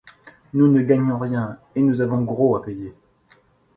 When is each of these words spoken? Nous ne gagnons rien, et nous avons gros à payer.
Nous 0.55 0.67
ne 0.67 0.81
gagnons 0.81 1.19
rien, 1.19 1.59
et 1.75 1.81
nous 1.83 2.01
avons 2.01 2.23
gros 2.23 2.55
à 2.55 2.63
payer. 2.63 2.95